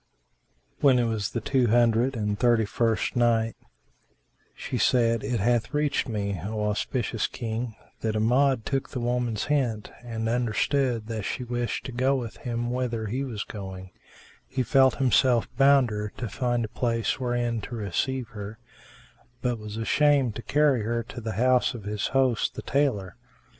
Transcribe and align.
When 0.79 0.97
it 0.97 1.03
was 1.03 1.29
the 1.29 1.41
Two 1.41 1.67
Hundred 1.67 2.15
and 2.15 2.39
Thirty 2.39 2.65
first 2.65 3.15
Night, 3.15 3.55
She 4.55 4.79
said, 4.79 5.23
It 5.23 5.39
hath 5.39 5.75
reached 5.75 6.09
me, 6.09 6.41
O 6.43 6.63
auspicious 6.63 7.27
King, 7.27 7.75
that 7.99 8.15
Amjad 8.15 8.65
took 8.65 8.89
the 8.89 8.99
woman's 8.99 9.43
hint 9.43 9.91
and 10.03 10.27
understood 10.27 11.05
that 11.05 11.21
she 11.21 11.43
wished 11.43 11.85
to 11.85 11.91
go 11.91 12.15
with 12.15 12.37
him 12.37 12.71
whither 12.71 13.05
he 13.05 13.23
was 13.23 13.43
going; 13.43 13.91
he 14.47 14.63
felt 14.63 14.95
himself 14.95 15.47
bounder 15.55 16.11
to 16.17 16.27
find 16.27 16.65
a 16.65 16.69
place 16.69 17.19
wherein 17.19 17.61
to 17.61 17.75
receive 17.75 18.29
her, 18.29 18.57
but 19.43 19.59
was 19.59 19.77
ashamed 19.77 20.33
to 20.35 20.41
carry 20.41 20.81
her 20.81 21.03
to 21.03 21.21
the 21.21 21.33
house 21.33 21.75
of 21.75 21.83
his 21.83 22.07
host, 22.07 22.55
the 22.55 22.63
tailor. 22.63 23.17